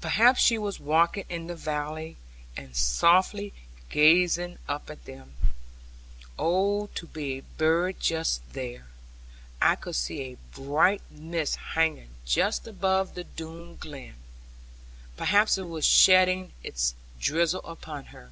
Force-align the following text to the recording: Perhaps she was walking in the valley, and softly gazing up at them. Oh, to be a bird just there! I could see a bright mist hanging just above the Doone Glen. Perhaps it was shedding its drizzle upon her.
Perhaps 0.00 0.40
she 0.40 0.56
was 0.56 0.80
walking 0.80 1.26
in 1.28 1.46
the 1.46 1.54
valley, 1.54 2.16
and 2.56 2.74
softly 2.74 3.52
gazing 3.90 4.56
up 4.66 4.88
at 4.88 5.04
them. 5.04 5.34
Oh, 6.38 6.86
to 6.94 7.06
be 7.06 7.34
a 7.36 7.42
bird 7.42 8.00
just 8.00 8.40
there! 8.54 8.86
I 9.60 9.76
could 9.76 9.96
see 9.96 10.22
a 10.22 10.38
bright 10.58 11.02
mist 11.10 11.56
hanging 11.56 12.08
just 12.24 12.66
above 12.66 13.14
the 13.14 13.24
Doone 13.24 13.76
Glen. 13.76 14.14
Perhaps 15.18 15.58
it 15.58 15.68
was 15.68 15.84
shedding 15.84 16.52
its 16.64 16.94
drizzle 17.20 17.60
upon 17.66 18.06
her. 18.16 18.30